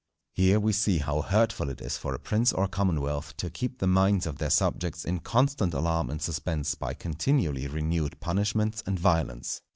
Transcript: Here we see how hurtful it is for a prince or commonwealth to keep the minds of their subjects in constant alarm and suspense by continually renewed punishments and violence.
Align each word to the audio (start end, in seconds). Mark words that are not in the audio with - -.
Here 0.33 0.59
we 0.59 0.73
see 0.73 0.97
how 0.97 1.21
hurtful 1.21 1.69
it 1.69 1.79
is 1.79 1.95
for 1.99 2.15
a 2.15 2.19
prince 2.19 2.51
or 2.51 2.67
commonwealth 2.67 3.37
to 3.37 3.51
keep 3.51 3.77
the 3.77 3.85
minds 3.85 4.25
of 4.25 4.39
their 4.39 4.49
subjects 4.49 5.05
in 5.05 5.19
constant 5.19 5.75
alarm 5.75 6.09
and 6.09 6.19
suspense 6.19 6.73
by 6.73 6.95
continually 6.95 7.67
renewed 7.67 8.19
punishments 8.19 8.81
and 8.87 8.97
violence. 8.99 9.61